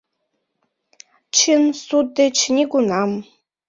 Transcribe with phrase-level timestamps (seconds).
[1.35, 3.11] Чын суд деч нигунам.